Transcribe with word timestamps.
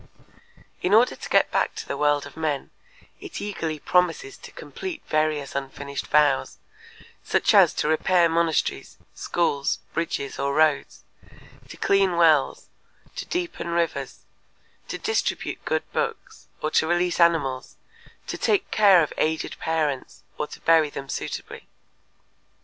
In 0.81 0.95
order 0.95 1.15
to 1.15 1.29
get 1.29 1.51
back 1.51 1.75
to 1.75 1.87
the 1.87 1.95
world 1.95 2.25
of 2.25 2.35
men, 2.35 2.71
it 3.19 3.39
eagerly 3.39 3.77
promises 3.77 4.35
to 4.37 4.51
complete 4.51 5.03
various 5.05 5.53
unfinished 5.53 6.07
vows, 6.07 6.57
such 7.23 7.53
as 7.53 7.71
to 7.75 7.87
repair 7.87 8.27
monasteries, 8.27 8.97
schools, 9.13 9.77
bridges, 9.93 10.39
or 10.39 10.55
roads, 10.55 11.03
to 11.69 11.77
clean 11.77 12.17
wells, 12.17 12.67
to 13.15 13.27
deepen 13.27 13.67
rivers, 13.67 14.21
to 14.87 14.97
distribute 14.97 15.63
good 15.65 15.83
books, 15.93 16.47
to 16.71 16.87
release 16.87 17.19
animals, 17.19 17.75
to 18.25 18.39
take 18.39 18.71
care 18.71 19.03
of 19.03 19.13
aged 19.19 19.59
parents, 19.59 20.23
or 20.35 20.47
to 20.47 20.59
bury 20.61 20.89
them 20.89 21.09
suitably. 21.09 21.67